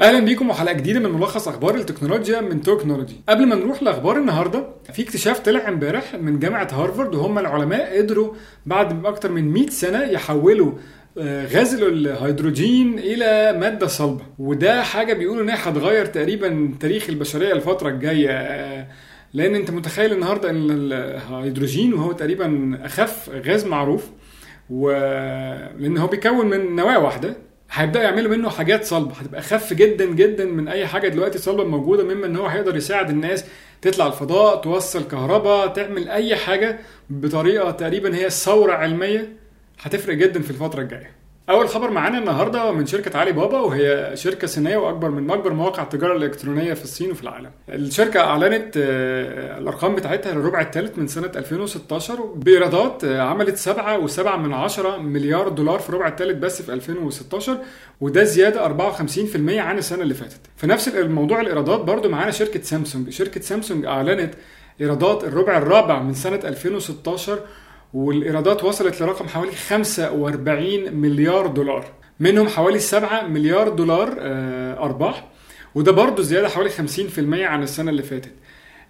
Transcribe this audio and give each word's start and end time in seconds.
أهلا 0.00 0.20
بيكم 0.24 0.50
وحلقة 0.50 0.72
جديدة 0.74 1.00
من 1.00 1.10
ملخص 1.10 1.48
أخبار 1.48 1.74
التكنولوجيا 1.74 2.40
من 2.40 2.62
توكنولوجي 2.62 3.16
قبل 3.28 3.46
ما 3.46 3.54
نروح 3.54 3.82
لأخبار 3.82 4.16
النهارده 4.16 4.66
في 4.92 5.02
اكتشاف 5.02 5.38
طلع 5.40 5.68
امبارح 5.68 6.14
من 6.14 6.38
جامعة 6.38 6.68
هارفارد 6.72 7.14
وهم 7.14 7.38
العلماء 7.38 7.98
قدروا 7.98 8.34
بعد 8.66 9.06
أكتر 9.06 9.32
من 9.32 9.52
100 9.52 9.66
سنة 9.70 10.02
يحولوا 10.02 10.72
آه، 11.18 11.46
غاز 11.46 11.74
الهيدروجين 11.74 12.98
إلى 12.98 13.58
مادة 13.58 13.86
صلبة. 13.86 14.22
وده 14.38 14.82
حاجة 14.82 15.12
بيقولوا 15.14 15.42
ان 15.42 15.48
هي 15.48 15.56
هتغير 15.58 16.06
تقريبا 16.06 16.74
تاريخ 16.80 17.08
البشرية 17.08 17.52
الفترة 17.52 17.88
الجاية. 17.88 18.30
آه، 18.30 18.86
لأن 19.34 19.54
أنت 19.54 19.70
متخيل 19.70 20.12
النهارده 20.12 20.50
إن 20.50 20.70
الهيدروجين 20.70 21.94
وهو 21.94 22.12
تقريبا 22.12 22.78
أخف 22.84 23.30
غاز 23.46 23.64
معروف 23.66 24.10
ولان 24.70 25.96
هو 25.98 26.06
بيكون 26.06 26.46
من 26.46 26.76
نواة 26.76 26.98
واحدة. 26.98 27.36
هيبدأوا 27.74 28.04
يعملوا 28.04 28.36
منه 28.36 28.50
حاجات 28.50 28.84
صلبة. 28.84 29.14
هتبقى 29.14 29.40
أخف 29.40 29.72
جدا 29.72 30.04
جدا 30.04 30.44
من 30.44 30.68
أي 30.68 30.86
حاجة 30.86 31.08
دلوقتي 31.08 31.38
صلبة 31.38 31.64
موجودة 31.64 32.04
مما 32.04 32.26
إن 32.26 32.36
هو 32.36 32.46
هيقدر 32.46 32.76
يساعد 32.76 33.10
الناس 33.10 33.44
تطلع 33.82 34.06
الفضاء 34.06 34.56
توصل 34.60 35.08
كهرباء 35.08 35.66
تعمل 35.66 36.08
أي 36.08 36.36
حاجة 36.36 36.78
بطريقة 37.10 37.70
تقريبا 37.70 38.16
هي 38.16 38.30
ثورة 38.30 38.72
علمية 38.72 39.32
هتفرق 39.80 40.14
جدا 40.14 40.42
في 40.42 40.50
الفترة 40.50 40.82
الجاية. 40.82 41.23
أول 41.50 41.68
خبر 41.68 41.90
معانا 41.90 42.18
النهارده 42.18 42.72
من 42.72 42.86
شركة 42.86 43.18
علي 43.18 43.32
بابا 43.32 43.60
وهي 43.60 44.10
شركة 44.14 44.46
صينية 44.46 44.76
وأكبر 44.76 45.10
من 45.10 45.30
اكبر 45.30 45.52
مواقع 45.52 45.82
التجارة 45.82 46.16
الإلكترونية 46.16 46.74
في 46.74 46.84
الصين 46.84 47.10
وفي 47.10 47.22
العالم. 47.22 47.50
الشركة 47.68 48.20
أعلنت 48.20 48.74
آه، 48.76 49.58
الأرقام 49.58 49.94
بتاعتها 49.94 50.32
للربع 50.34 50.60
الثالث 50.60 50.98
من 50.98 51.06
سنة 51.06 51.30
2016 51.36 52.20
بإيرادات 52.36 53.04
آه، 53.04 53.20
عملت 53.20 53.56
7.7 53.56 54.36
من 54.36 54.52
10 54.52 54.96
مليار 54.96 55.48
دولار 55.48 55.78
في 55.78 55.88
الربع 55.88 56.08
الثالث 56.08 56.38
بس 56.38 56.62
في 56.62 56.72
2016 56.72 57.58
وده 58.00 58.24
زيادة 58.24 58.64
54% 58.64 59.60
عن 59.60 59.78
السنة 59.78 60.02
اللي 60.02 60.14
فاتت. 60.14 60.40
في 60.56 60.66
نفس 60.66 60.88
الموضوع 60.88 61.40
الإيرادات 61.40 61.80
برضو 61.80 62.08
معانا 62.08 62.30
شركة 62.30 62.62
سامسونج. 62.62 63.10
شركة 63.10 63.40
سامسونج 63.40 63.86
أعلنت 63.86 64.34
إيرادات 64.80 65.24
الربع 65.24 65.58
الرابع 65.58 66.02
من 66.02 66.14
سنة 66.14 66.40
2016 66.44 67.38
والإيرادات 67.94 68.64
وصلت 68.64 69.02
لرقم 69.02 69.28
حوالي 69.28 69.52
45 69.52 70.94
مليار 70.94 71.46
دولار. 71.46 71.84
منهم 72.20 72.48
حوالي 72.48 72.78
7 72.78 73.26
مليار 73.26 73.68
دولار 73.68 74.16
آه، 74.18 74.78
أرباح. 74.78 75.28
وده 75.74 75.92
برضه 75.92 76.22
زيادة 76.22 76.48
حوالي 76.48 76.70
50% 76.70 77.44
عن 77.46 77.62
السنة 77.62 77.90
اللي 77.90 78.02
فاتت. 78.02 78.32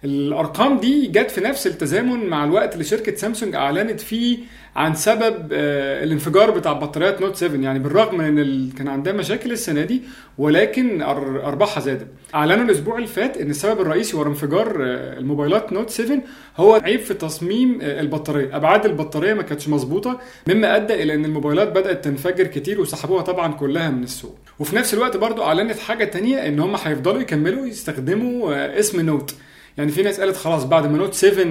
الأرقام 0.05 0.79
دي 0.79 1.07
جت 1.07 1.31
في 1.31 1.41
نفس 1.41 1.67
التزامن 1.67 2.25
مع 2.25 2.43
الوقت 2.43 2.73
اللي 2.73 2.83
شركة 2.83 3.15
سامسونج 3.15 3.55
أعلنت 3.55 4.01
فيه 4.01 4.37
عن 4.75 4.95
سبب 4.95 5.47
آه، 5.51 6.03
الانفجار 6.03 6.51
بتاع 6.51 6.73
بطاريات 6.73 7.21
Note 7.21 7.35
7 7.35 7.61
يعني 7.61 7.79
بالرغم 7.79 8.17
من 8.17 8.39
ان 8.39 8.69
كان 8.77 8.87
عندها 8.87 9.13
مشاكل 9.13 9.51
السنة 9.51 9.81
دي 9.81 10.01
ولكن 10.37 11.01
أرباحها 11.01 11.81
زادت. 11.81 12.07
أعلنوا 12.35 12.65
الأسبوع 12.65 12.95
اللي 12.95 13.07
فات 13.07 13.37
إن 13.37 13.49
السبب 13.49 13.81
الرئيسي 13.81 14.17
ورا 14.17 14.29
انفجار 14.29 14.67
آه، 14.83 15.17
الموبايلات 15.17 15.73
Note 15.73 15.89
7 15.89 16.17
هو 16.57 16.73
عيب 16.73 16.99
في 16.99 17.13
تصميم 17.13 17.79
آه، 17.81 18.01
البطارية. 18.01 18.55
أبعاد 18.55 18.85
البطارية 18.85 19.33
ما 19.33 19.41
كانتش 19.41 19.69
مظبوطة 19.69 20.19
مما 20.47 20.75
أدى 20.75 20.93
إلى 21.03 21.13
إن 21.13 21.25
الموبايلات 21.25 21.67
بدأت 21.67 22.03
تنفجر 22.05 22.47
كتير 22.47 22.81
وسحبوها 22.81 23.21
طبعا 23.21 23.53
كلها 23.53 23.89
من 23.89 24.03
السوق. 24.03 24.35
وفي 24.59 24.75
نفس 24.75 24.93
الوقت 24.93 25.17
برضو 25.17 25.43
أعلنت 25.43 25.79
حاجة 25.79 26.05
تانية 26.05 26.47
إن 26.47 26.59
هم 26.59 26.75
هيفضلوا 26.83 27.21
يكملوا 27.21 27.65
يستخدموا 27.67 28.79
اسم 28.79 29.01
Note 29.01 29.35
يعني 29.77 29.91
في 29.91 30.03
ناس 30.03 30.19
قالت 30.19 30.35
خلاص 30.35 30.63
بعد 30.63 30.87
ما 30.87 30.97
Note 30.97 31.13
7 31.13 31.45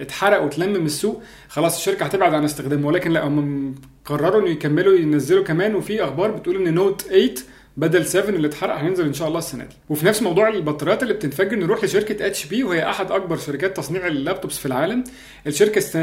اتحرق 0.00 0.42
واتلم 0.42 0.72
من 0.72 0.86
السوق 0.86 1.22
خلاص 1.48 1.76
الشركة 1.76 2.04
هتبعد 2.06 2.34
عن 2.34 2.44
استخدامه. 2.44 2.86
ولكن 2.86 3.10
لا 3.10 3.26
هم 3.26 3.74
قرروا 4.04 4.40
إنه 4.40 4.50
يكملوا 4.50 4.96
ينزلوا 4.96 5.44
كمان 5.44 5.74
وفي 5.74 6.04
أخبار 6.04 6.30
بتقول 6.30 6.56
إن 6.56 6.74
Note 6.74 7.02
8 7.02 7.34
بدل 7.80 8.06
7 8.06 8.28
اللي 8.28 8.48
اتحرق 8.48 8.74
هينزل 8.74 9.06
إن 9.06 9.12
شاء 9.12 9.28
الله 9.28 9.38
السنة 9.38 9.64
دي. 9.64 9.76
وفي 9.88 10.06
نفس 10.06 10.22
موضوع 10.22 10.48
البطاريات 10.48 11.02
اللي 11.02 11.14
بتنفجر 11.14 11.56
نروح 11.56 11.84
لشركة 11.84 12.26
HP 12.26 12.64
وهي 12.64 12.90
أحد 12.90 13.10
أكبر 13.12 13.36
شركات 13.36 13.76
تصنيع 13.76 14.06
ال 14.06 14.13
laptops 14.13 14.58
في 14.58 14.66
العالم 14.66 15.04
الشركة 15.46 15.78
است... 15.78 15.96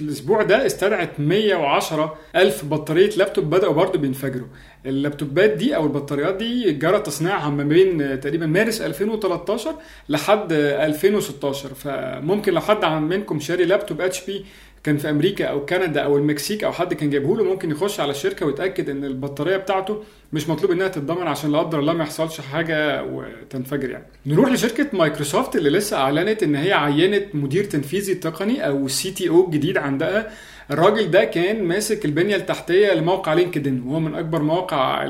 الأسبوع 0.00 0.42
ده 0.42 0.66
استدعت 0.66 1.10
110 1.20 2.18
ألف 2.36 2.64
بطارية 2.64 3.10
لابتوب 3.16 3.44
بدأوا 3.50 3.72
برضه 3.72 3.98
بينفجروا. 3.98 4.46
اللابتوبات 4.86 5.50
دي 5.50 5.76
أو 5.76 5.84
البطاريات 5.84 6.34
دي 6.34 6.72
جرى 6.72 6.98
تصنيعها 7.00 7.50
ما 7.50 7.64
بين 7.64 8.20
تقريبا 8.20 8.46
مارس 8.46 8.80
2013 8.80 9.74
لحد 10.08 10.52
2016 10.52 11.68
فممكن 11.74 12.52
لو 12.52 12.60
حد 12.60 12.84
منكم 12.84 13.40
شاري 13.40 13.64
لابتوب 13.64 14.00
HP 14.00 14.44
كان 14.84 14.96
في 14.96 15.10
أمريكا 15.10 15.44
أو 15.44 15.66
كندا 15.66 16.00
أو 16.00 16.16
المكسيك 16.16 16.64
أو 16.64 16.72
حد 16.72 16.94
كان 16.94 17.10
جايبه 17.10 17.36
له 17.36 17.44
ممكن 17.44 17.70
يخش 17.70 18.00
على 18.00 18.10
الشركة 18.10 18.46
ويتأكد 18.46 18.90
إن 18.90 19.04
البطارية 19.04 19.56
بتاعته 19.56 20.02
مش 20.32 20.48
مطلوب 20.48 20.70
إنها 20.70 20.88
تتضمن 20.88 21.26
عشان 21.26 21.52
لا 21.52 21.58
قدر 21.58 21.78
الله 21.78 21.92
ما 21.92 22.04
يحصلش 22.04 22.40
حاجة 22.40 23.04
وتنفجر 23.04 23.90
يعني. 23.90 24.06
نروح 24.26 24.52
لشركة 24.52 24.86
مايكروسوفت 24.92 25.56
اللي 25.56 25.70
لسه 25.70 25.96
أعلنت 25.96 26.42
إن 26.42 26.54
هي 26.54 26.72
عينت 26.72 27.34
مدير 27.34 27.64
تنفيذي 27.64 28.14
تقني 28.14 28.66
أو 28.66 28.88
CTO 28.88 29.50
جديد 29.50 29.78
عندها 29.78 30.30
الراجل 30.70 31.10
ده 31.10 31.24
كان 31.24 31.62
ماسك 31.64 32.04
البنية 32.04 32.36
التحتية 32.36 32.92
لموقع 32.92 33.34
LinkedIn 33.34 33.82
وهو 33.86 34.00
من 34.00 34.14
أكبر 34.14 34.42
مواقع 34.42 35.08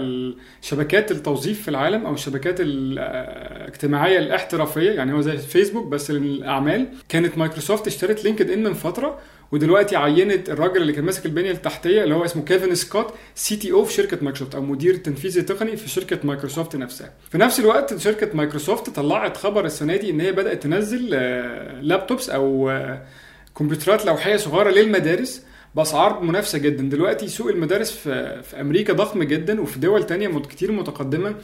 شبكات 0.62 1.10
التوظيف 1.10 1.62
في 1.62 1.68
العالم 1.68 2.06
أو 2.06 2.14
الشبكات 2.14 2.56
الاجتماعية 2.60 4.18
الاحترافية 4.18 4.90
يعني 4.90 5.12
هو 5.12 5.20
زي 5.20 5.36
فيسبوك 5.36 5.86
بس 5.86 6.10
للأعمال. 6.10 6.88
كانت 7.08 7.38
مايكروسوفت 7.38 7.86
اشترت 7.86 8.24
LinkedIn 8.24 8.62
من 8.62 8.74
فترة 8.74 9.18
ودلوقتي 9.52 9.96
عينت 9.96 10.50
الراجل 10.50 10.82
اللي 10.82 10.92
كان 10.92 11.04
ماسك 11.04 11.26
البنية 11.26 11.50
التحتية 11.50 12.04
اللي 12.04 12.14
هو 12.14 12.24
اسمه 12.24 12.44
كيفن 12.44 12.74
سكوت 12.74 13.14
CTO 13.34 13.84
في 13.84 13.92
شركة 13.92 14.18
مايكروسوفت 14.22 14.54
أو 14.54 14.62
مدير 14.62 14.96
تنفيذي 14.96 15.42
تقني 15.42 15.76
في 15.76 15.88
شركة 15.88 16.18
مايكروسوفت 16.24 16.76
نفسها. 16.76 17.12
في 17.30 17.38
نفس 17.38 17.60
الوقت 17.60 17.98
شركة 17.98 18.36
مايكروسوفت 18.36 18.90
طلعت 18.90 19.36
خبر 19.36 19.64
السنة 19.64 19.96
دي 19.96 20.10
إن 20.10 20.20
هي 20.20 20.32
بدأت 20.32 20.62
تنزل 20.62 21.10
laptops 21.82 22.30
أو 22.30 22.72
كمبيوترات 23.58 24.06
لوحية 24.06 24.36
صغيرة 24.36 24.70
للمدارس. 24.70 25.49
بأسعار 25.74 26.20
منافسة 26.20 26.58
جدا. 26.58 26.82
دلوقتي 26.88 27.28
سوق 27.28 27.48
المدارس 27.48 27.90
في, 27.90 28.42
في 28.42 28.60
أمريكا 28.60 28.92
ضخم 28.92 29.22
جدا 29.22 29.60
وفي 29.60 29.78
دول 29.78 30.06
تانية 30.06 30.28
كتير 30.38 30.72
متقدمة. 30.72 31.34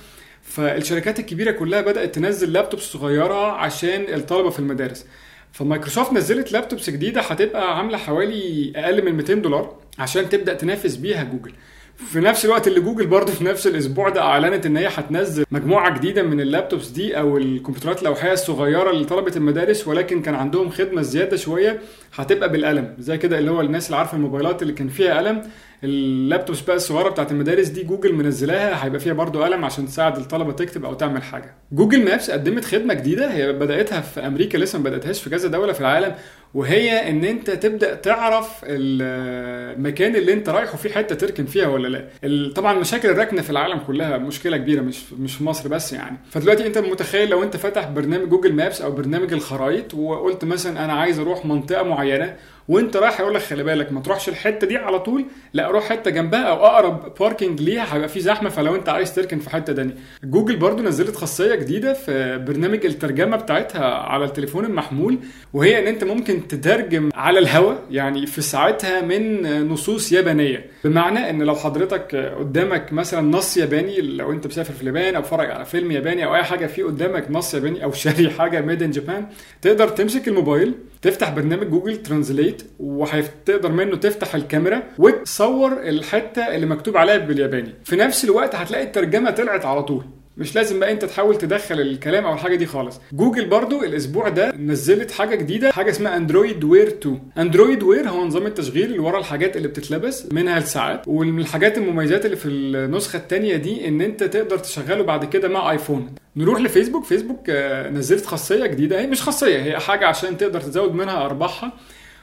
فالشركات 0.43 1.19
الكبيرة 1.19 1.51
كلها 1.51 1.81
بدأت 1.81 2.15
تنزل 2.15 2.53
لابتوب 2.53 2.81
صغيرة 2.81 3.53
عشان 3.53 4.15
الطلبة 4.15 4.51
في 4.51 4.59
المدارس. 4.59 5.07
فمايكروسوفت 5.53 6.13
نزلت 6.13 6.53
laptops 6.53 6.91
جديدة 6.91 7.21
هتبقى 7.21 7.79
عاملة 7.79 7.99
حوالي 7.99 8.73
أقل 8.77 9.05
من 9.05 9.13
200 9.13 9.35
دولار 9.35 9.77
عشان 9.99 10.29
تبدأ 10.29 10.55
تنافس 10.55 10.97
بيها 10.97 11.25
جوجل. 11.25 11.53
في 11.97 12.21
نفس 12.21 12.45
الوقت 12.45 12.69
اللي 12.69 12.81
جوجل 12.81 13.07
برضه 13.07 13.33
في 13.33 13.45
نفس 13.45 13.67
الأسبوع 13.67 14.09
ده 14.09 14.21
أعلنت 14.23 14.67
إن 14.67 14.77
هي 14.77 14.87
هتنزل 14.87 15.45
مجموعة 15.51 15.99
جديدة 15.99 16.23
من 16.23 16.41
ال 16.41 16.47
laptops 16.47 16.89
دي 16.89 17.19
أو 17.19 17.37
الكمبيوترات 17.39 17.99
اللوحيه 17.99 18.33
الصغيرة 18.33 18.93
لطلبه 18.93 19.33
المدارس 19.37 19.89
ولكن 19.89 20.23
كان 20.23 20.35
عندهم 20.35 20.71
خدمة 20.71 21.03
زيادة 21.03 21.37
شوية 21.37 21.81
هتبقى 22.15 22.53
بالقلم 22.53 22.95
زي 22.99 23.19
كده 23.19 23.39
اللي 23.39 23.51
هو 23.51 23.61
الناس 23.61 23.87
اللي 23.87 23.97
عارفة 23.97 24.17
الموبايلات 24.17 24.63
اللي 24.63 24.73
كان 24.73 24.89
فيها 24.89 25.17
قلم. 25.19 25.43
ال 25.85 25.94
laptops 25.94 26.61
بقى 26.61 26.77
الصغيرة 26.77 27.09
بتاعت 27.09 27.31
المدارس 27.33 27.69
دي 27.69 27.83
جوجل 27.83 28.15
منزلاها 28.15 28.85
هيبقى 28.85 29.01
فيها 29.01 29.13
برضو 29.13 29.43
قلم 29.43 29.65
عشان 29.65 29.87
تساعد 29.87 30.17
الطلبة 30.17 30.53
تكتب 30.53 30.85
أو 30.85 30.95
تعمل 30.95 31.23
حاجة. 31.23 31.55
Google 31.73 32.05
Maps 32.05 32.31
قدمت 32.31 32.65
خدمة 32.65 32.95
جديدة 32.95 33.33
هي 33.33 33.53
بدأتها 33.53 34.01
في 34.01 34.27
أمريكا 34.27 34.59
لسه 34.59 34.79
ما 34.79 34.85
بدأتهاش 34.85 35.23
في 35.23 35.31
كذا 35.31 35.49
دولة 35.49 35.73
في 35.73 35.81
العالم 35.81 36.15
وهي 36.55 37.11
إن 37.11 37.25
أنت 37.25 37.51
تبدأ 37.51 37.95
تعرف 37.95 38.49
المكان 38.65 40.17
اللي 40.17 40.33
أنت 40.33 40.49
رايحه 40.49 40.77
في 40.77 40.93
حتة 40.95 41.15
تركن 41.15 41.47
فيها 41.47 41.67
ولا 41.69 41.89
لا. 42.23 42.53
طبعا 42.53 42.75
مشاكل 42.75 43.11
الركنه 43.11 43.43
في 43.43 43.51
العالم 43.51 43.79
كلها 43.79 44.19
مشكلة 44.19 44.57
كبيرة 44.57 44.81
مش 44.81 45.13
مش 45.13 45.35
في 45.37 45.45
مصر 45.45 45.69
بس 45.69 45.93
يعني. 45.93 46.17
فدلوقتي 46.31 46.67
أنت 46.67 46.79
متخيل 46.79 47.29
لو 47.31 47.43
أنت 47.43 47.57
فاتح 47.57 47.89
برنامج 47.89 48.29
Google 48.29 48.53
Maps 48.53 48.83
أو 48.83 48.91
برنامج 48.91 49.33
الخرائط 49.33 49.95
وقلت 49.95 50.45
مثلا 50.45 50.85
أنا 50.85 50.93
عايز 50.93 51.19
أروح 51.19 51.47
منطقة 51.47 51.83
معينة 51.83 52.37
وانت 52.69 52.97
رايح 52.97 53.21
يقول 53.21 53.35
لك 53.35 53.41
خلي 53.41 53.63
بالك 53.63 53.93
ما 53.93 54.01
تروحش 54.01 54.29
الحتة 54.29 54.67
دي 54.67 54.77
على 54.77 54.99
طول 55.01 55.25
لا 55.53 55.71
روح 55.71 55.85
حتة 55.89 56.11
جنبها 56.11 56.43
أو 56.43 56.67
أقرب 56.67 57.15
parking 57.21 57.61
ليها 57.61 57.95
هيبقى 57.95 58.09
في 58.09 58.21
زحمة 58.21 58.49
فلو 58.51 58.75
أنت 58.75 58.89
عايز 58.89 59.15
تركن 59.15 59.39
في 59.39 59.51
حتة 59.51 59.73
تانية. 59.73 59.95
جوجل 60.25 60.57
برضو 60.57 60.83
نزلت 60.83 61.17
خاصية 61.17 61.55
جديدة 61.55 61.93
في 61.93 62.39
برنامج 62.47 62.87
الترجمة 62.87 63.37
بتاعتها 63.37 63.85
على 63.95 64.25
التليفون 64.25 64.65
المحمول 64.65 65.19
وهي 65.53 65.79
إن 65.79 65.87
أنت 65.87 66.05
ممكن 66.05 66.49
تترجم 66.49 67.11
على 67.15 67.39
الهواء 67.39 67.79
يعني 67.91 68.27
في 68.27 68.41
ساعتها 68.43 69.01
من 69.01 69.43
نصوص 69.69 70.13
يابانية. 70.13 70.67
بمعنى 70.85 71.31
إن 71.31 71.43
لو 71.43 71.55
حضرتك 71.55 72.17
قدامك 72.39 72.93
مثلا 72.93 73.21
نص 73.31 73.57
ياباني 73.57 74.01
لو 74.01 74.33
أنت 74.33 74.47
مسافر 74.47 74.73
في 74.73 74.83
اليابان 74.83 75.15
أو 75.15 75.21
بتتفرج 75.21 75.51
على 75.51 75.65
فيلم 75.65 75.91
ياباني 75.93 76.25
أو 76.25 76.35
أي 76.35 76.43
حاجة 76.45 76.67
في 76.67 76.83
قدامك 76.83 77.27
نص 77.31 77.55
ياباني 77.55 77.85
أو 77.85 77.93
شاري 77.93 78.31
حاجة 78.31 78.61
made 78.61 78.83
in 78.83 78.91
Japan 78.91 79.27
تقدر 79.63 79.89
تمسك 79.89 80.29
الموبايل 80.29 80.75
تفتح 81.03 81.31
برنامج 81.31 81.67
Google 81.67 81.97
Translate 82.03 82.63
وهتقدر 82.79 83.73
منه 83.73 83.97
تفتح 83.97 84.35
الكاميرا 84.35 84.83
وتصور 84.99 85.73
الحتة 85.73 86.43
اللي 86.43 86.67
مكتوب 86.67 86.97
عليها 86.97 87.17
بالياباني. 87.17 87.75
في 87.85 87.97
نفس 87.97 88.25
الوقت 88.25 88.55
هتلاقي 88.55 88.85
الترجمة 88.85 89.31
طلعت 89.31 89.65
على 89.65 89.83
طول. 89.83 90.05
مش 90.37 90.55
لازم 90.55 90.81
بقى 90.81 90.93
انت 90.93 91.05
تحاول 91.05 91.39
تدخل 91.39 91.81
الكلام 91.81 92.25
أو 92.25 92.33
الحاجة 92.35 92.55
دي 92.57 92.67
خالص. 92.67 93.01
جوجل 93.13 93.47
برضو 93.49 93.83
الأسبوع 93.85 94.29
ده 94.29 94.53
نزلت 94.57 95.11
حاجة 95.11 95.35
جديدة 95.35 95.71
حاجة 95.73 95.91
اسمها 95.91 96.17
Android 96.17 96.65
Wear 96.65 96.89
2 96.89 97.21
Android 97.39 97.83
Wear 97.83 98.09
هو 98.09 98.25
نظام 98.25 98.47
التشغيل 98.47 98.85
اللي 98.85 98.99
ورا 98.99 99.19
الحاجات 99.19 99.57
اللي 99.57 99.69
بتتلبس 99.69 100.27
منها 100.33 100.59
الساعات. 100.59 101.03
ومن 101.07 101.39
الحاجات 101.39 101.79
المميزات 101.79 102.25
اللي 102.25 102.37
في 102.37 102.49
النسخة 102.49 103.17
الثانية 103.17 103.57
دي 103.57 103.89
ان 103.89 104.01
انت 104.01 104.25
تقدر 104.25 104.59
تشغله 104.59 105.03
بعد 105.03 105.25
كده 105.25 105.49
مع 105.49 105.71
ايفون 105.71 106.15
نروح 106.37 106.61
لفيسبوك. 106.61 107.05
فيسبوك 107.05 107.51
آه، 107.51 107.91
نزلت 107.91 108.27
خاصية 108.27 108.67
جديدة. 108.67 109.01
هي 109.01 109.07
مش 109.07 109.23
خاصية 109.23 109.63
هي 109.63 109.79
حاجة 109.79 110.07
عشان 110.07 110.37
تقدر 110.37 110.61
تزود 110.61 110.95
منها 110.95 111.25
أرباحها. 111.25 111.73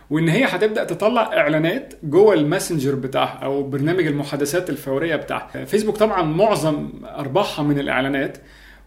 وإن 0.09 0.29
هي 0.29 0.43
هتبدأ 0.45 0.83
تطلع 0.83 1.21
إعلانات 1.37 1.93
جوه 2.03 2.33
ال 2.33 2.39
Messenger 2.39 2.95
بتاعها 2.95 3.37
أو 3.43 3.63
برنامج 3.63 4.07
المحادثات 4.07 4.69
الفورية 4.69 5.15
بتاعها. 5.15 5.65
فيسبوك 5.65 5.97
طبعا 5.97 6.21
معظم 6.21 6.89
أرباحها 7.05 7.63
من 7.65 7.79
الإعلانات 7.79 8.37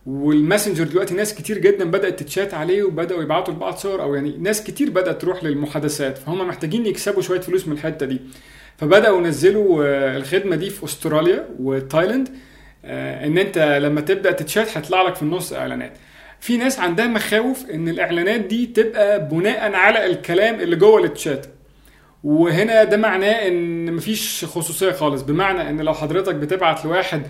وال 0.06 0.20
Messenger 0.20 0.84
دلوقتي 0.84 1.14
ناس 1.14 1.34
كتير 1.34 1.58
جدا 1.58 1.84
بدأت 1.84 2.20
تتشات 2.20 2.54
عليه 2.54 2.82
وبدأوا 2.82 3.22
يبعتوا 3.22 3.54
لبعض 3.54 3.76
صور 3.76 4.02
أو 4.02 4.14
يعني 4.14 4.36
ناس 4.38 4.64
كتير 4.64 4.90
بدأت 4.90 5.20
تروح 5.20 5.44
للمحادثات 5.44 6.18
فهم 6.18 6.48
محتاجين 6.48 6.86
يكسبوا 6.86 7.22
شوية 7.22 7.40
فلوس 7.40 7.66
من 7.68 7.72
الحتة 7.72 8.06
دي. 8.06 8.20
فبدأوا 8.78 9.18
ينزلوا 9.18 9.84
آه، 9.84 10.16
الخدمة 10.16 10.56
دي 10.56 10.70
في 10.70 10.84
أستراليا 10.84 11.48
وتايلاند. 11.60 12.28
آه، 12.84 13.26
إن 13.26 13.38
أنت 13.38 13.58
لما 13.58 14.00
تبدأ 14.00 14.32
تتشات 14.32 14.76
هيطلع 14.76 15.02
لك 15.02 15.14
في 15.14 15.22
النص 15.22 15.52
إعلانات. 15.52 15.92
في 16.46 16.56
ناس 16.56 16.78
عندها 16.80 17.06
مخاوف 17.06 17.70
إن 17.70 17.88
الإعلانات 17.88 18.40
دي 18.40 18.66
تبقى 18.66 19.28
بناء 19.28 19.74
على 19.74 20.06
الكلام 20.06 20.60
اللي 20.60 20.76
جوه 20.76 21.04
التشات. 21.04 21.46
وهنا 22.24 22.84
ده 22.84 22.96
معناه 22.96 23.48
إن 23.48 23.92
مفيش 23.92 24.44
خصوصية 24.44 24.92
خالص. 24.92 25.22
بمعنى 25.22 25.70
إن 25.70 25.80
لو 25.80 25.94
حضرتك 25.94 26.34
بتبعت 26.34 26.84
لواحد 26.84 27.22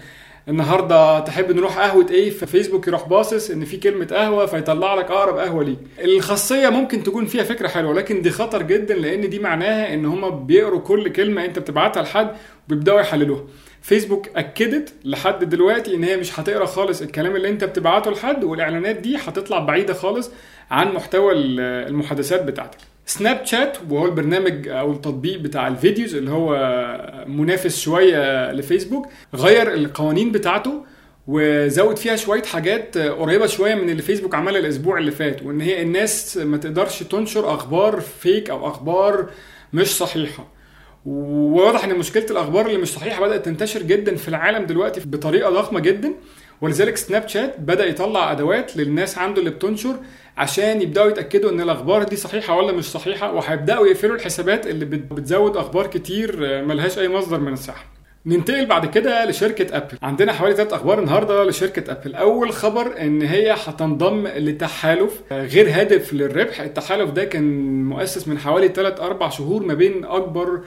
النهارده 0.48 1.20
تحب 1.20 1.52
نروح 1.52 1.78
قهوة 1.78 2.06
إيه 2.10 2.30
ففيسبوك 2.30 2.88
يروح 2.88 3.08
باصص 3.08 3.50
إن 3.50 3.64
في 3.64 3.76
كلمة 3.76 4.06
قهوة 4.06 4.46
فيطلع 4.46 4.94
لك 4.94 5.10
أقرب 5.10 5.38
قهوة 5.38 5.64
ليك. 5.64 5.78
الخاصية 6.04 6.68
ممكن 6.68 7.02
تكون 7.02 7.26
فيها 7.26 7.42
فكرة 7.44 7.68
حلوة 7.68 7.94
لكن 7.94 8.22
دي 8.22 8.30
خطر 8.30 8.62
جدا 8.62 8.94
لأن 8.94 9.30
دي 9.30 9.38
معناها 9.38 9.94
إن 9.94 10.04
هم 10.06 10.46
بيقروا 10.46 10.80
كل 10.80 11.08
كلمة 11.08 11.44
أنت 11.44 11.58
بتبعتها 11.58 12.02
لحد 12.02 12.30
وبيبدأوا 12.68 13.00
يحللوها. 13.00 13.44
فيسبوك 13.86 14.28
أكدت 14.36 14.92
لحد 15.04 15.44
دلوقتي 15.44 15.94
إن 15.94 16.04
هي 16.04 16.16
مش 16.16 16.40
هتقرأ 16.40 16.66
خالص 16.66 17.02
الكلام 17.02 17.36
اللي 17.36 17.48
أنت 17.48 17.64
بتبعته 17.64 18.10
لحد 18.10 18.44
والإعلانات 18.44 18.96
دي 18.96 19.16
هتطلع 19.16 19.58
بعيدة 19.58 19.94
خالص 19.94 20.30
عن 20.70 20.92
محتوى 20.92 21.32
المحادثات 21.34 22.42
بتاعتك. 22.44 22.78
سناب 23.06 23.44
شات 23.44 23.78
وهو 23.90 24.06
البرنامج 24.06 24.68
أو 24.68 24.92
التطبيق 24.92 25.38
بتاع 25.38 25.68
الفيديوز 25.68 26.14
اللي 26.14 26.30
هو 26.30 26.54
منافس 27.26 27.80
شوية 27.80 28.52
لفيسبوك 28.52 29.06
غير 29.34 29.74
القوانين 29.74 30.32
بتاعته 30.32 30.84
وزود 31.26 31.96
فيها 31.98 32.16
شوية 32.16 32.42
حاجات 32.42 32.98
قريبة 32.98 33.46
شوية 33.46 33.74
من 33.74 33.90
اللي 33.90 34.02
فيسبوك 34.02 34.34
عملها 34.34 34.60
الأسبوع 34.60 34.98
اللي 34.98 35.10
فات 35.10 35.42
وإن 35.42 35.60
هي 35.60 35.82
الناس 35.82 36.36
ما 36.36 36.56
تقدرش 36.56 37.02
تنشر 37.02 37.54
أخبار 37.54 38.00
فيك 38.00 38.50
أو 38.50 38.68
أخبار 38.68 39.26
مش 39.72 39.86
صحيحة. 39.96 40.55
وواضح 41.06 41.84
إن 41.84 41.98
مشكلة 41.98 42.26
الأخبار 42.30 42.66
اللي 42.66 42.78
مش 42.78 42.88
صحيحة 42.92 43.20
بدأت 43.26 43.44
تنتشر 43.44 43.82
جدا 43.82 44.16
في 44.16 44.28
العالم 44.28 44.66
دلوقتي 44.66 45.00
بطريقة 45.04 45.50
ضخمة 45.50 45.80
جدا. 45.80 46.12
ولذلك 46.60 46.96
سناب 46.96 47.28
شات 47.28 47.60
بدأ 47.60 47.86
يطلع 47.86 48.32
أدوات 48.32 48.76
للناس 48.76 49.18
عنده 49.18 49.38
اللي 49.40 49.50
بتنشر 49.50 49.96
عشان 50.36 50.82
يبدأوا 50.82 51.08
يتأكدوا 51.10 51.50
إن 51.50 51.60
الأخبار 51.60 52.02
دي 52.02 52.16
صحيحة 52.16 52.56
ولا 52.56 52.72
مش 52.72 52.84
صحيحة 52.84 53.32
وهيبدأوا 53.32 53.86
يقفلوا 53.86 54.16
الحسابات 54.16 54.66
اللي 54.66 54.84
بتزود 54.84 55.56
أخبار 55.56 55.86
كتير 55.86 56.36
ملهاش 56.64 56.98
أي 56.98 57.08
مصدر 57.08 57.40
من 57.40 57.52
الصحه 57.52 57.84
ننتقل 58.26 58.66
بعد 58.66 58.86
كده 58.86 59.24
لشركة 59.24 59.76
أبل 59.76 59.98
عندنا 60.02 60.32
حوالي 60.32 60.54
ثلاث 60.56 60.72
أخبار 60.72 60.98
النهاردة 60.98 61.44
لشركة 61.44 61.92
أبل 61.92 62.14
أول 62.14 62.52
خبر 62.52 63.00
إن 63.00 63.22
هي 63.22 63.52
هتنضم 63.66 64.26
لتحالف 64.28 65.20
غير 65.32 65.68
هادف 65.70 66.12
للربح. 66.14 66.60
التحالف 66.60 67.10
ده 67.10 67.24
كان 67.24 67.44
مؤسس 67.84 68.28
من 68.28 68.38
حوالي 68.38 68.68
3 68.68 69.06
4 69.06 69.30
شهور 69.30 69.62
ما 69.62 69.74
بين 69.74 70.04
أكبر 70.04 70.60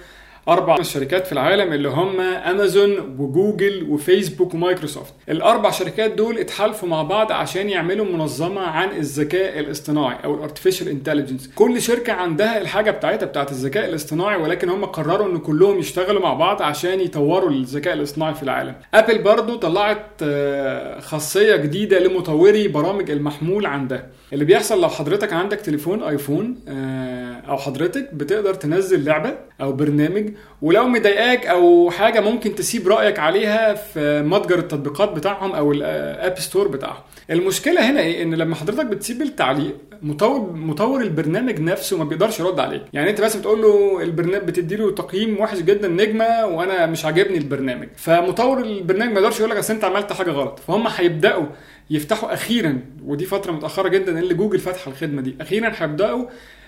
أربع 0.47 0.81
شركات 0.81 1.25
في 1.25 1.31
العالم 1.33 1.73
اللي 1.73 1.89
هم 1.89 2.21
امازون 2.21 3.15
وجوجل 3.19 3.85
وفيسبوك 3.89 4.53
ومايكروسوفت. 4.53 5.13
الأربع 5.29 5.71
شركات 5.71 6.11
دول 6.11 6.37
اتحالفوا 6.37 6.89
مع 6.89 7.03
بعض 7.03 7.31
عشان 7.31 7.69
يعملوا 7.69 8.05
منظمة 8.05 8.61
عن 8.61 8.89
الذكاء 8.89 9.59
الاصطناعي 9.59 10.17
أو 10.25 10.35
ال 10.35 10.40
artificial 10.40 10.87
intelligence 10.89 11.49
كل 11.55 11.81
شركة 11.81 12.13
عندها 12.13 12.61
الحاجة 12.61 12.91
بتاعتها 12.91 13.25
بتاعت 13.25 13.51
الذكاء 13.51 13.89
الاصطناعي 13.89 14.41
ولكن 14.41 14.69
هم 14.69 14.85
قرروا 14.85 15.27
إن 15.31 15.37
كلهم 15.37 15.79
يشتغلوا 15.79 16.21
مع 16.21 16.33
بعض 16.33 16.61
عشان 16.61 16.99
يطوروا 16.99 17.49
الذكاء 17.49 17.93
الاصطناعي 17.93 18.33
في 18.33 18.43
العالم. 18.43 18.75
ابل 18.93 19.17
برضو 19.21 19.55
طلعت 19.55 20.05
آه، 20.23 20.99
خاصية 20.99 21.55
جديدة 21.55 21.99
لمطوري 21.99 22.67
برامج 22.67 23.11
المحمول 23.11 23.65
عندها. 23.65 24.07
اللي 24.33 24.45
بيحصل 24.45 24.81
لو 24.81 24.89
حضرتك 24.89 25.33
عندك 25.33 25.57
تليفون 25.57 26.03
آيفون 26.03 26.55
آه، 26.67 27.41
أو 27.49 27.57
حضرتك 27.57 28.13
بتقدر 28.13 28.53
تنزل 28.53 29.03
لعبة 29.05 29.33
أو 29.61 29.71
برنامج 29.71 30.29
ولو 30.61 30.87
مضايقاك 30.87 31.45
أو 31.45 31.91
حاجة 31.91 32.19
ممكن 32.19 32.55
تسيب 32.55 32.87
رأيك 32.87 33.19
عليها 33.19 33.73
في 33.73 34.21
متجر 34.21 34.59
التطبيقات 34.59 35.09
بتاعهم 35.11 35.51
أو 35.51 35.71
ال 35.71 35.88
App 35.88 36.39
Store 36.39 36.67
بتاعهم. 36.67 37.01
المشكلة 37.29 37.91
هنا 37.91 37.99
إيه؟ 38.01 38.23
إن 38.23 38.33
لما 38.33 38.55
حضرتك 38.55 38.85
بتسيب 38.85 39.21
التعليق 39.21 39.75
مطور 40.01 40.51
مطور 40.53 41.01
البرنامج 41.01 41.59
نفسه 41.59 41.97
ما 41.97 42.03
بيقدرش 42.03 42.39
يرد 42.39 42.59
عليك 42.59 42.81
يعني 42.93 43.09
انت 43.09 43.21
بس 43.21 43.35
بتقول 43.35 43.61
له 43.61 44.01
البرنامج 44.03 44.47
بتدي 44.47 44.75
له 44.75 44.91
تقييم 44.91 45.39
وحش 45.39 45.57
جدا 45.59 45.87
نجمة 45.87 46.45
وأنا 46.45 46.85
مش 46.85 47.05
عاجبني 47.05 47.37
البرنامج. 47.37 47.87
فمطور 47.95 48.61
البرنامج 48.61 49.13
ما 49.13 49.19
يقدرش 49.19 49.39
يقول 49.39 49.51
لك 49.51 49.57
أصل 49.57 49.73
أنت 49.73 49.83
عملت 49.83 50.13
حاجة 50.13 50.31
غلط. 50.31 50.59
فهم 50.59 50.87
هيبدأوا 50.87 51.45
يفتحوا 51.89 52.33
أخيرا 52.33 52.79
ودي 53.05 53.25
فترة 53.25 53.51
متأخرة 53.51 53.87
جدا 53.87 54.19
اللي 54.19 54.33
جوجل 54.33 54.59
فاتحه 54.59 54.91
الخدمة 54.91 55.21
دي. 55.21 55.35
أخيرا 55.41 55.73
هيبدأوا 55.77 56.25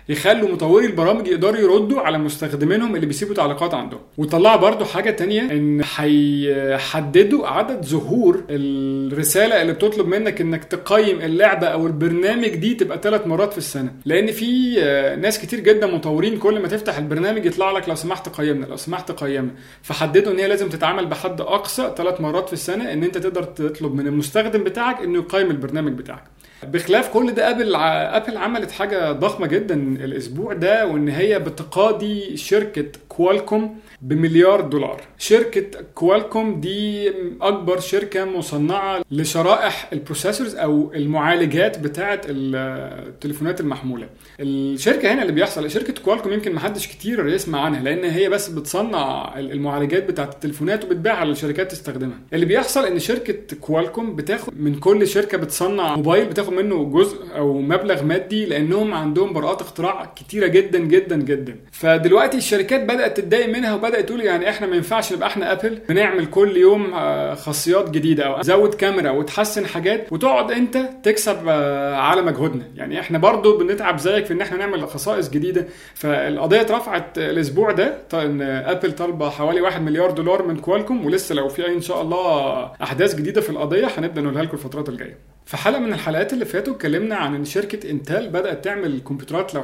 يخلوا 0.09 0.50
مطوري 0.50 0.86
البرامج 0.86 1.27
يقدروا 1.27 1.57
يردوا 1.57 2.01
على 2.01 2.18
مستخدمينهم 2.18 2.95
اللي 2.95 3.06
بيسيبوا 3.06 3.36
تعليقات 3.36 3.74
عندهم 3.74 4.00
وطلعوا 4.18 4.57
برضو 4.57 4.86
حاجة 4.86 5.12
تانية 5.12 5.42
إن 5.42 5.81
هيحددوا 5.95 7.48
عدد 7.48 7.86
ظهور 7.86 8.44
الرسالة 8.50 9.62
اللي 9.62 9.74
بتطلب 9.74 10.07
منك 10.07 10.42
إنك 10.42 10.63
تقيم 10.63 11.21
اللعبة 11.21 11.68
أو 11.68 11.88
البرنامج 11.88 12.48
دي 12.48 12.74
تبقى 12.74 13.00
ثلاث 13.03 13.27
مرات 13.27 13.51
في 13.51 13.57
السنة. 13.57 13.94
لأن 14.06 14.31
في 14.31 14.75
آه، 14.80 15.15
ناس 15.15 15.39
كتير 15.39 15.59
جدا 15.59 15.88
مطورين 15.88 16.38
كل 16.38 16.59
ما 16.59 16.68
تفتح 16.68 16.98
البرنامج 16.98 17.45
يطلع 17.45 17.71
لك 17.71 17.89
لو 17.89 17.95
سمحت 17.95 18.30
قيمنا 18.30 18.65
لو 18.65 18.75
سمحت 18.75 19.12
قيمنا. 19.12 19.51
فحددوا 19.81 20.31
إن 20.33 20.39
هي 20.39 20.48
لازم 20.48 20.69
تتعامل 20.69 21.06
بحد 21.06 21.42
أقصى 21.42 21.94
ثلاث 21.98 22.21
مرات 22.21 22.48
في 22.48 22.53
السنة 22.53 22.94
إن 22.94 23.03
أنت 23.03 23.18
تقدر 23.18 23.44
تطلب 23.44 23.95
من 23.95 24.07
المستخدم 24.07 24.63
بتاعك 24.63 25.01
إنه 25.03 25.19
يقيم 25.19 25.51
البرنامج 25.51 25.92
بتاعك. 25.94 26.24
بخلاف 26.63 27.13
كل 27.13 27.31
ده 27.34 27.50
أبل 27.50 27.75
أبل 27.75 28.38
عملت 28.38 28.72
حاجة 28.72 29.12
ضخمة 29.12 29.48
جدا 29.48 29.75
الأسبوع 29.75 30.54
ده 30.54 30.86
وإن 30.88 31.10
هي 31.10 31.40
بتقاضي 31.40 32.38
شركة 32.38 32.86
كوالكوم 33.22 33.76
بمليار 34.02 34.62
دولار. 34.62 35.02
شركة 35.18 35.82
كوالكوم 35.96 36.62
دي 36.62 37.12
أكبر 37.42 37.80
شركة 37.80 38.25
مصنعة 38.25 39.01
لشرائح 39.12 39.90
ال 39.94 39.99
processors 39.99 40.56
أو 40.56 40.92
المعالجات 40.96 41.80
بتاعة 41.80 42.22
التليفونات 42.28 43.62
المحمولة. 43.62 44.10
الشركة 44.40 45.13
هنا 45.13 45.22
اللي 45.22 45.34
بيحصل 45.34 45.72
شركة 45.72 45.94
كوالكوم 46.04 46.34
يمكن 46.34 46.54
محدش 46.54 46.88
كتير 46.88 47.28
يسمع 47.28 47.62
عنها 47.62 47.84
لأن 47.84 48.04
هي 48.04 48.30
بس 48.30 48.48
بتصنع 48.48 49.34
المعالجات 49.40 50.04
بتاعة 50.08 50.30
التليفونات 50.34 50.84
وبتبيعها 50.84 51.25
للشركات 51.25 51.72
تستخدمها. 51.72 52.18
اللي 52.34 52.46
بيحصل 52.46 52.86
إن 52.86 53.00
شركة 53.00 53.56
كوالكوم 53.62 54.16
بتاخد 54.16 54.62
من 54.62 54.75
كل 54.80 55.08
شركة 55.08 55.38
بتصنع 55.38 55.96
موبايل 55.96 56.25
بتاخد 56.25 56.54
منه 56.54 56.84
جزء 56.84 57.18
أو 57.36 57.62
مبلغ 57.62 58.04
مادي 58.04 58.46
لأنهم 58.46 58.94
عندهم 58.94 59.34
براءات 59.34 59.62
اختراع 59.62 60.13
كتيرة 60.16 60.48
جدا 60.48 60.80
جدا 60.80 61.16
جدا. 61.16 61.56
فدلوقتي 61.72 62.38
الشركات 62.38 62.84
بدأت 62.84 63.11
تتضايق 63.18 63.50
منها 63.50 63.74
وبدأت 63.75 64.06
تقول 64.08 64.22
يعني 64.22 64.50
إحنا 64.50 64.68
ما 64.68 64.75
ينفعش 64.75 65.13
نبقى 65.13 65.27
إحنا 65.27 65.51
ابل 65.51 65.80
بنعمل 65.89 66.25
كل 66.25 66.58
يوم 66.58 66.94
آه، 66.94 67.34
خاصيات 67.36 67.89
جديدة 67.89 68.24
أو 68.24 68.41
زود 68.41 68.74
كاميرا 68.74 69.10
وتحسن 69.12 69.65
حاجات 69.65 70.13
وتقعد 70.13 70.51
أنت 70.51 70.77
تكسب 71.03 71.38
آه، 71.48 71.96
على 71.96 72.22
مجهودنا. 72.22 72.63
يعني 72.75 73.00
إحنا 73.00 73.18
برضو 73.18 73.58
بنتعب 73.58 73.98
زيك 74.00 74.25
في 74.25 74.34
إن 74.34 74.41
إحنا 74.41 74.58
نعمل 74.58 74.88
خصائص 74.88 75.30
جديدة. 75.30 75.68
فالقضية 75.96 76.62
اترفعت 76.62 77.18
الأسبوع 77.18 77.72
ده 77.72 77.98
إن 78.13 78.41
ابل 78.41 78.91
طالبة 78.91 79.30
حوالي 79.30 79.62
1 79.62 79.82
مليار 79.82 80.12
دولار 80.12 80.48
من 80.48 80.58
كوالكوم 80.60 81.06
ولسه 81.06 81.36
لو 81.36 81.48
في 81.50 81.68
إن 81.68 81.82
شاء 81.82 82.01
الله 82.01 82.72
أحداث 82.84 83.15
جديدة 83.15 83.41
في 83.41 83.50
القضية 83.50 83.88
هنبدأ 83.98 84.22
نقولها 84.22 84.44
لكم 84.44 84.58
الفترات 84.58 84.89
الجاية. 84.89 85.18
في 85.46 85.58
حلقة 85.58 85.80
من 85.80 85.94
الحلقات 85.94 86.34
اللي 86.34 86.46
فاتوا 86.46 86.74
اتكلمنا 86.74 87.15
عن 87.15 87.36
إن 87.36 87.46
شركة 87.46 87.91
انتل 87.91 88.30
بدأت 88.30 88.63
تعمل 88.63 89.00
كمبيوترات 89.08 89.56
لو 89.56 89.62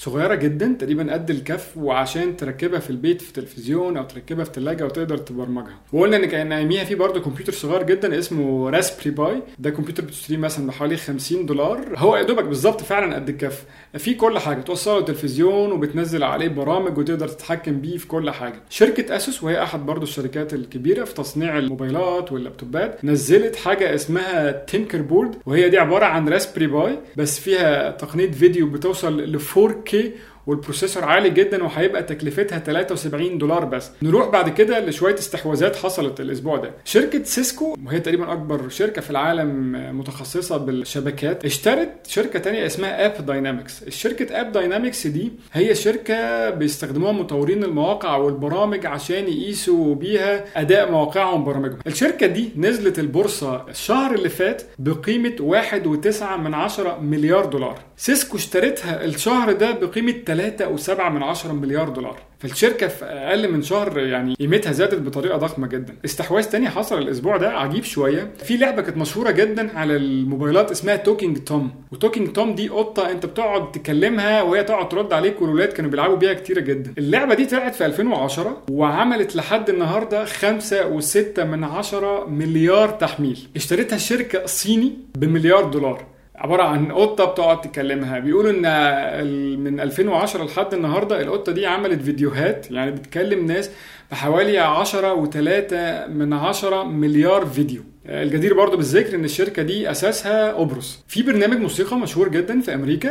صغيرة 0.00 0.34
جدا 0.34 0.76
تقريبا 0.78 1.12
قد 1.12 1.30
الكف 1.30 1.76
وعشان 1.76 2.36
تركبها 2.36 2.78
في 2.80 2.90
البيت 2.90 3.22
في 3.22 3.32
تلفزيون 3.32 3.96
أو 3.96 4.04
تركبها 4.04 4.44
في 4.44 4.50
ثلاجه 4.54 4.84
وتقدر 4.84 5.18
تبرمجها. 5.18 5.78
وقلنا 5.92 6.16
إن 6.16 6.24
كان 6.24 6.52
اياميها 6.52 6.84
في 6.84 6.94
برضه 6.94 7.20
كمبيوتر 7.20 7.52
صغير 7.52 7.82
جدا 7.82 8.18
اسمه 8.18 8.70
Raspberry 8.70 9.10
Pi 9.10 9.42
ده 9.58 9.70
كمبيوتر 9.70 10.04
بتشتريه 10.04 10.38
مثلا 10.38 10.66
بحوالي 10.66 10.96
50 10.96 11.46
دولار. 11.46 11.80
هو 11.96 12.16
يا 12.16 12.22
دوبك 12.22 12.44
بالظبط 12.44 12.80
فعلا 12.82 13.14
قد 13.14 13.28
الكف. 13.28 13.64
في 13.98 14.14
كل 14.14 14.38
حاجة 14.38 14.60
توصله 14.60 15.00
تلفزيون 15.00 15.72
وبتنزل 15.72 16.22
عليه 16.22 16.48
برامج 16.48 16.98
وتقدر 16.98 17.28
تتحكم 17.28 17.80
بيه 17.80 17.96
في 17.96 18.06
كل 18.06 18.30
حاجة. 18.30 18.62
شركة 18.70 19.16
اسوس 19.16 19.42
وهي 19.44 19.62
أحد 19.62 19.86
برضه 19.86 20.02
الشركات 20.02 20.54
الكبيرة 20.54 21.04
في 21.04 21.14
تصنيع 21.14 21.58
الموبايلات 21.58 22.32
واللابتوبات 22.32 23.04
نزلت 23.04 23.56
حاجة 23.56 23.94
اسمها 23.94 24.50
Tinker 24.52 25.02
Board 25.02 25.36
وهي 25.46 25.68
دي 25.68 25.78
عبارة 25.78 26.04
عن 26.04 26.28
Raspberry 26.28 26.66
Pi 26.66 26.98
بس 27.16 27.40
فيها 27.40 27.90
تقنية 27.90 28.30
فيديو 28.30 28.66
بتوصل 28.66 29.20
ل 29.20 29.40
4K 29.40 29.89
marqué 29.90 30.16
وال 30.46 30.56
processor 30.56 31.04
عالي 31.04 31.30
جدا 31.30 31.64
وهيبقى 31.64 32.02
تكلفتها 32.02 32.58
73 32.58 33.38
دولار 33.38 33.64
بس. 33.64 33.90
نروح 34.02 34.28
بعد 34.28 34.48
كده 34.48 34.80
لشوية 34.80 35.14
استحواذات 35.14 35.76
حصلت 35.76 36.20
الأسبوع 36.20 36.56
ده. 36.56 36.70
شركة 36.84 37.22
سيسكو 37.24 37.76
وهي 37.86 38.00
تقريبا 38.00 38.32
أكبر 38.32 38.68
شركة 38.68 39.00
في 39.02 39.10
العالم 39.10 39.72
متخصصة 39.98 40.56
بالشبكات 40.56 41.44
اشترت 41.44 42.06
شركة 42.06 42.38
تانية 42.38 42.66
اسمها 42.66 43.06
AppDynamics 43.06 43.82
الشركة 43.82 44.40
AppDynamics 44.40 45.06
دي 45.06 45.32
هي 45.52 45.74
شركة 45.74 46.50
بيستخدموها 46.50 47.12
مطورين 47.12 47.64
المواقع 47.64 48.16
والبرامج 48.16 48.86
عشان 48.86 49.28
يقيسوا 49.28 49.94
بيها 49.94 50.44
أداء 50.56 50.90
مواقعهم 50.90 51.40
وبرامجهم. 51.42 51.78
الشركة 51.86 52.26
دي 52.26 52.50
نزلت 52.56 52.98
البورصة 52.98 53.66
الشهر 53.68 54.14
اللي 54.14 54.28
فات 54.28 54.62
بقيمة 54.78 55.36
1.9 55.40 56.22
من 56.36 56.54
10 56.54 56.98
مليار 57.00 57.44
دولار. 57.46 57.78
Cisco 57.96 58.36
اشترتها 58.36 59.04
الشهر 59.04 59.52
ده 59.52 59.70
بقيمة 59.70 60.14
3.7 60.34 61.08
من 61.08 61.22
10 61.22 61.52
مليار 61.52 61.88
دولار. 61.88 62.16
فالشركة 62.38 62.88
في 62.88 63.04
أقل 63.04 63.52
من 63.52 63.62
شهر 63.62 63.98
يعني 63.98 64.34
قيمتها 64.34 64.72
زادت 64.72 65.00
بطريقة 65.00 65.36
ضخمة 65.36 65.66
جدا. 65.66 65.94
استحواذ 66.04 66.44
تاني 66.44 66.70
حصل 66.70 66.98
الأسبوع 66.98 67.36
ده 67.36 67.50
عجيب 67.50 67.84
شوية. 67.84 68.30
في 68.44 68.56
لعبة 68.56 68.82
كانت 68.82 68.96
مشهورة 68.96 69.30
جدا 69.30 69.78
على 69.78 69.96
الموبايلات 69.96 70.70
اسمها 70.70 70.96
Talking 70.96 71.38
Tom 71.38 71.70
و 71.92 71.97
Talking 71.97 72.32
Tom 72.32 72.54
دي 72.54 72.68
قطة 72.68 73.10
أنت 73.10 73.26
بتقعد 73.26 73.72
تكلمها 73.72 74.42
وهي 74.42 74.64
تقعد 74.64 74.88
ترد 74.88 75.12
عليك 75.12 75.42
والولاد 75.42 75.68
كانوا 75.68 75.90
بيلعبوا 75.90 76.16
بيها 76.16 76.32
كتير 76.32 76.60
جدا. 76.60 76.92
اللعبة 76.98 77.34
دي 77.34 77.46
طلعت 77.46 77.74
في 77.74 77.86
2010 77.86 78.62
وعملت 78.70 79.36
لحد 79.36 79.70
النهارده 79.70 80.24
5.6 80.24 81.44
من 81.44 81.64
10 81.64 82.24
مليار 82.26 82.88
تحميل. 82.88 83.48
اشترتها 83.56 83.98
شركة 83.98 84.46
صيني 84.46 84.92
بمليار 85.14 85.64
دولار. 85.64 86.04
عبارة 86.40 86.62
عن 86.62 86.92
قطة 86.92 87.24
بتقعد 87.24 87.60
تكلمها 87.60 88.18
بيقولوا 88.18 88.50
إن 88.50 89.60
من 89.60 89.80
2010 89.80 90.44
لحد 90.44 90.74
النهارده 90.74 91.20
القطة 91.20 91.52
دي 91.52 91.66
عملت 91.66 92.02
فيديوهات 92.02 92.70
يعني 92.70 92.90
بتكلم 92.90 93.46
ناس 93.46 93.70
بحوالي 94.10 94.58
10 94.58 95.24
و3 95.24 95.72
من 96.10 96.32
10 96.32 96.82
مليار 96.84 97.46
فيديو. 97.46 97.82
الجدير 98.06 98.54
برضه 98.54 98.76
بالذكر 98.76 99.14
إن 99.14 99.24
الشركة 99.24 99.62
دي 99.62 99.90
أساسها 99.90 100.52
قبرص 100.52 101.04
في 101.08 101.22
برنامج 101.22 101.56
موسيقى 101.56 101.96
مشهور 101.98 102.28
جدا 102.28 102.60
في 102.60 102.74
أمريكا 102.74 103.10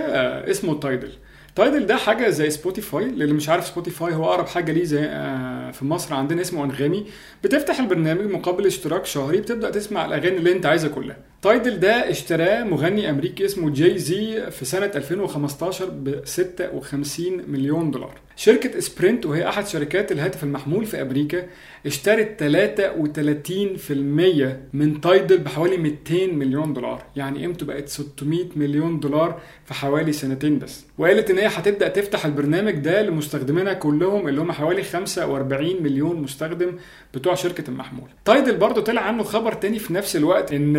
اسمه 0.51 0.79
Tidal. 0.79 1.11
Tidal 1.55 1.85
ده 1.85 1.95
حاجة 1.95 2.29
زي 2.29 2.49
Spotify 2.49 3.03
للي 3.05 3.33
مش 3.33 3.49
عارف 3.49 3.67
Spotify 3.67 4.13
هو 4.13 4.25
أقرب 4.25 4.47
حاجة 4.47 4.71
ليه 4.71 4.83
زي 4.83 5.01
في 5.73 5.79
مصر 5.85 6.15
عندنا 6.15 6.41
اسمه 6.41 6.63
أنغامي. 6.63 7.05
بتفتح 7.43 7.79
البرنامج 7.79 8.31
مقابل 8.31 8.65
اشتراك 8.65 9.05
شهري 9.05 9.37
بتبدأ 9.37 9.69
تسمع 9.69 10.05
الأغاني 10.05 10.37
اللي 10.37 10.51
أنت 10.51 10.65
عايزها 10.65 10.89
كلها. 10.89 11.17
Tidal 11.41 11.79
ده 11.79 12.09
اشتراه 12.09 12.63
مغني 12.63 13.09
أمريكي 13.09 13.45
اسمه 13.45 13.69
Jay 13.69 13.97
Z 13.97 14.51
في 14.51 14.65
سنة 14.65 14.91
2015 14.95 15.89
ب 15.89 16.21
56 16.25 17.41
مليون 17.47 17.91
دولار. 17.91 18.19
شركة 18.39 18.79
Sprint 18.79 19.25
وهي 19.25 19.49
أحد 19.49 19.67
شركات 19.67 20.11
الهاتف 20.11 20.43
المحمول 20.43 20.85
في 20.85 21.01
أمريكا 21.01 21.45
اشترت 21.85 22.43
33% 22.43 23.91
من 24.73 25.01
Tidal 25.01 25.37
بحوالي 25.37 25.77
200 25.77 26.27
مليون 26.27 26.73
دولار. 26.73 27.03
يعني 27.15 27.39
قيمته 27.39 27.65
بقت 27.65 27.89
600 27.89 28.45
مليون 28.55 28.99
دولار 28.99 29.39
في 29.65 29.73
حوالي 29.73 30.11
سنتين 30.13 30.59
بس. 30.59 30.85
وقالت 30.97 31.29
إن 31.29 31.37
هي 31.37 31.47
هتبدأ 31.47 31.87
تفتح 31.87 32.25
البرنامج 32.25 32.71
ده 32.73 33.01
لمستخدمينها 33.01 33.73
كلهم 33.73 34.27
اللي 34.27 34.41
هم 34.41 34.51
حوالي 34.51 34.83
45 34.83 35.83
مليون 35.83 36.21
مستخدم 36.21 36.71
بتوع 37.13 37.35
شركة 37.35 37.63
المحمول. 37.69 38.07
تايدل 38.25 38.57
برضو 38.57 38.81
طلع 38.81 39.01
عنه 39.01 39.23
خبر 39.23 39.53
تاني 39.53 39.79
في 39.79 39.93
نفس 39.93 40.15
الوقت 40.15 40.53
إن 40.53 40.73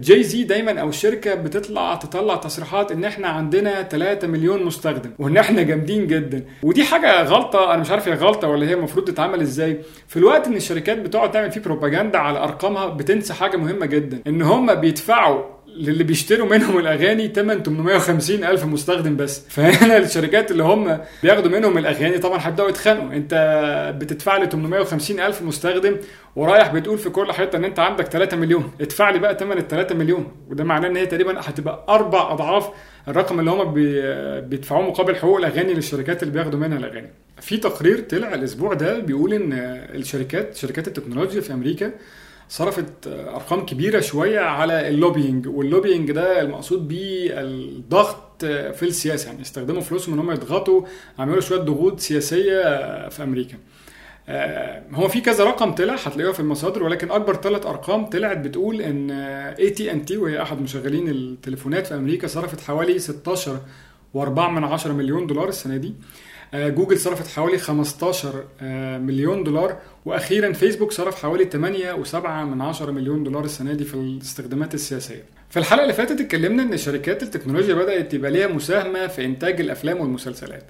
جاي 0.00 0.22
زي 0.22 0.44
دايما 0.44 0.80
أو 0.80 0.88
الشركة 0.88 1.34
بتطلع 1.34 1.94
تطلع 1.94 2.36
تصريحات 2.36 2.92
إن 2.92 3.04
إحنا 3.04 3.28
عندنا 3.28 3.82
3 3.82 4.26
مليون 4.26 4.62
مستخدم 4.62 5.10
وإن 5.18 5.36
إحنا 5.36 5.62
جامدين 5.62 6.06
جدا. 6.06 6.44
ودي 6.62 6.87
حاجة 6.90 7.22
غلطة 7.22 7.72
أنا 7.74 7.80
مش 7.80 7.90
عارف 7.90 8.08
هي 8.08 8.14
غلطة 8.14 8.48
ولا 8.48 8.66
هي 8.66 8.74
المفروض 8.74 9.04
تتعمل 9.04 9.40
إزاي. 9.40 9.80
في 10.08 10.16
الوقت 10.16 10.46
إن 10.46 10.56
الشركات 10.56 10.98
بتقعد 10.98 11.30
تعمل 11.30 11.50
فيه 11.52 11.60
بروباجندا 11.60 12.18
على 12.18 12.38
أرقامها 12.38 12.86
بتنسى 12.86 13.34
حاجة 13.34 13.56
مهمة 13.56 13.86
جدا 13.86 14.22
إن 14.26 14.42
هم 14.42 14.74
بيدفعوا 14.74 15.42
للي 15.78 16.04
بيشتروا 16.04 16.48
منهم 16.48 16.78
الأغاني 16.78 17.28
8 17.28 17.62
850 17.62 18.44
ألف 18.44 18.64
مستخدم 18.64 19.16
بس. 19.16 19.42
فهنا 19.48 19.96
الشركات 20.06 20.50
اللي 20.50 20.62
هم 20.62 20.98
بياخدوا 21.22 21.50
منهم 21.50 21.78
الأغاني 21.78 22.18
طبعا 22.18 22.38
هيبداوا 22.46 22.68
يتخانقوا. 22.68 23.12
انت 23.12 23.34
بتدفع 23.98 24.36
لي 24.36 24.46
850 24.46 25.20
ألف 25.20 25.42
مستخدم 25.42 25.96
ورايح 26.36 26.72
بتقول 26.74 26.98
في 26.98 27.10
كل 27.10 27.32
حتة 27.32 27.56
إن 27.56 27.64
انت 27.64 27.78
عندك 27.78 28.04
3 28.06 28.36
مليون. 28.36 28.72
ادفع 28.80 29.10
لي 29.10 29.18
بقى 29.18 29.38
ثمن 29.38 29.52
ال 29.58 29.68
3 29.68 29.94
مليون. 29.94 30.32
وده 30.50 30.64
معناه 30.64 30.88
إن 30.88 30.96
هي 30.96 31.06
تقريبا 31.06 31.40
هتبقى 31.40 31.84
أربع 31.88 32.32
أضعاف 32.32 32.68
الرقم 33.08 33.40
اللي 33.40 33.50
هم 33.50 33.72
بيدفعوه 34.48 34.82
مقابل 34.88 35.16
حقوق 35.16 35.36
الأغاني 35.38 35.74
للشركات 35.74 36.22
اللي 36.22 36.34
بياخدوا 36.34 36.58
منها 36.60 36.78
الأغاني. 36.78 37.10
في 37.40 37.56
تقرير 37.56 38.00
طلع 38.00 38.34
الأسبوع 38.34 38.74
ده 38.74 38.98
بيقول 38.98 39.32
إن 39.32 39.52
الشركات 39.94 40.56
شركات 40.56 40.88
التكنولوجيا 40.88 41.40
في 41.40 41.52
أمريكا 41.52 41.92
صرفت 42.48 43.06
أرقام 43.06 43.66
كبيرة 43.66 44.00
شوية 44.00 44.40
على 44.40 44.88
ال 44.88 44.94
lobbying 44.94 45.46
وال 45.46 45.59
lobbying 45.59 46.12
ده 46.12 46.40
المقصود 46.40 46.88
بيه 46.88 47.30
الضغط 47.40 48.44
في 48.44 48.82
السياسة 48.82 49.26
يعني 49.28 49.40
يستخدموا 49.40 49.80
فلوسهم 49.80 50.14
ان 50.14 50.20
هم 50.20 50.30
يضغطوا 50.30 50.82
عملوا 51.18 51.40
شوية 51.40 51.58
ضغوط 51.60 52.00
سياسية 52.00 52.62
في 53.08 53.22
أمريكا. 53.22 53.56
هو 54.94 55.08
في 55.08 55.20
كذا 55.20 55.44
رقم 55.44 55.72
طلع 55.72 55.94
هتلاقوها 55.94 56.32
في 56.32 56.40
المصادر 56.40 56.82
ولكن 56.82 57.10
أكبر 57.10 57.34
ثلاث 57.34 57.66
أرقام 57.66 58.06
طلعت 58.06 58.36
بتقول 58.36 58.80
إن 58.80 59.10
اي 59.10 59.70
تي 59.70 59.92
ان 59.92 60.04
تي 60.04 60.16
وهي 60.16 60.42
أحد 60.42 60.62
مشغلين 60.62 61.08
التليفونات 61.08 61.86
في 61.86 61.94
أمريكا 61.94 62.26
صرفت 62.26 62.60
حوالي 62.60 62.98
16 62.98 63.58
و4 64.16 64.18
من 64.38 64.64
10 64.64 64.92
مليون 64.92 65.26
دولار 65.26 65.48
السنة 65.48 65.76
دي. 65.76 65.94
جوجل 66.54 66.98
صرفت 66.98 67.26
حوالي 67.36 67.58
15 67.58 68.44
مليون 68.98 69.44
دولار 69.44 69.76
وأخيرا 70.04 70.52
فيسبوك 70.52 70.92
صرف 70.92 71.22
حوالي 71.22 71.44
8 71.44 71.92
و7 71.92 72.14
من 72.26 72.60
10 72.60 72.90
مليون 72.90 73.24
دولار 73.24 73.44
السنة 73.44 73.72
دي 73.72 73.84
في 73.84 73.94
الاستخدامات 73.94 74.74
السياسية. 74.74 75.24
في 75.50 75.58
الحلقة 75.58 75.82
اللي 75.82 75.92
فاتت 75.94 76.20
اتكلمنا 76.20 76.62
إن 76.62 76.76
شركات 76.76 77.22
التكنولوجيا 77.22 77.74
بدأت 77.74 78.14
يبقى 78.14 78.30
ليها 78.30 78.46
مساهمة 78.46 79.06
في 79.06 79.24
إنتاج 79.24 79.60
الأفلام 79.60 80.00
والمسلسلات. 80.00 80.62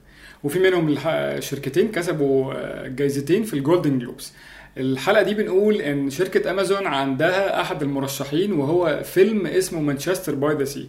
وفي 0.45 0.59
منهم 0.59 0.97
شركتين 1.41 1.89
كسبوا 1.89 2.55
جايزتين 2.89 3.43
في 3.43 3.55
ال 3.55 3.61
Golden 3.61 3.99
Globes. 3.99 4.33
الحلقة 4.77 5.23
دي 5.23 5.35
بنقول 5.35 5.75
إن 5.75 6.11
شركة 6.11 6.51
أمازون 6.51 6.87
عندها 6.87 7.61
أحد 7.61 7.83
المرشحين 7.83 8.53
وهو 8.53 9.01
فيلم 9.05 9.47
اسمه 9.47 9.81
Manchester 9.81 10.35
by 10.35 10.55
the 10.55 10.65
Sea. 10.65 10.89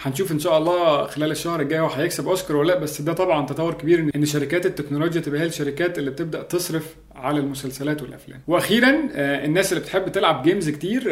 هنشوف 0.00 0.32
إن 0.32 0.38
شاء 0.38 0.58
الله 0.58 1.06
خلال 1.06 1.30
الشهر 1.30 1.60
الجاي 1.60 1.80
هو 1.80 1.86
هيكسب 1.86 2.28
أوسكار 2.28 2.56
ولا 2.56 2.72
لأ 2.72 2.78
بس 2.78 3.00
ده 3.02 3.12
طبعا 3.12 3.46
تطور 3.46 3.74
كبير 3.74 4.10
ان 4.16 4.24
شركات 4.24 4.66
التكنولوجيا 4.66 5.20
تبقى 5.20 5.40
هي 5.40 5.46
الشركات 5.46 5.98
اللي 5.98 6.10
بتبدأ 6.10 6.42
تصرف 6.42 6.94
على 7.14 7.40
المسلسلات 7.40 8.02
والأفلام. 8.02 8.40
وأخيرا 8.48 9.08
الناس 9.16 9.72
اللي 9.72 9.82
بتحب 9.82 10.12
تلعب 10.12 10.42
games 10.42 10.70
كتير 10.70 11.02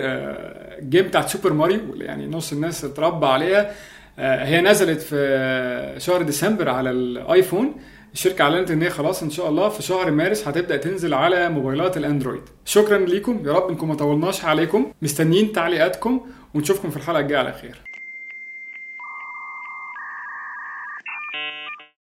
game 0.80 1.06
بتاعت 1.06 1.28
Super 1.28 1.52
Mario 1.52 1.80
يعني 1.96 2.26
نص 2.26 2.52
الناس 2.52 2.84
اتربى 2.84 3.26
عليها. 3.26 3.74
هي 4.18 4.60
نزلت 4.60 5.00
في 5.00 5.94
شهر 5.98 6.22
ديسمبر 6.22 6.68
على 6.68 6.90
الآيفون. 6.90 7.74
الشركة 8.12 8.42
أعلنت 8.42 8.70
إن 8.70 8.82
هي 8.82 8.90
خلاص 8.90 9.22
إن 9.22 9.30
شاء 9.30 9.48
الله 9.48 9.68
في 9.68 9.82
شهر 9.82 10.10
مارس 10.10 10.48
هتبدأ 10.48 10.76
تنزل 10.76 11.14
على 11.14 11.48
موبايلات 11.48 11.96
الأندرويد. 11.96 12.42
شكرا 12.64 12.98
ليكم 12.98 13.42
يا 13.46 13.52
رب 13.52 13.68
إنكم 13.70 13.88
ما 13.88 13.94
طولناش 13.94 14.44
عليكم. 14.44 14.92
مستنيين 15.02 15.52
تعليقاتكم 15.52 16.20
ونشوفكم 16.54 16.90
في 16.90 16.96
الحلقة 16.96 17.20
الجاية 17.20 17.38
على 17.38 17.52
خير. 17.52 17.93